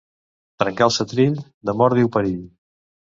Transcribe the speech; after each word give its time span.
Trencar 0.61 0.85
el 0.87 0.93
setrill, 0.95 1.37
de 1.71 1.75
mort 1.83 1.99
diu 1.99 2.09
perill. 2.17 2.41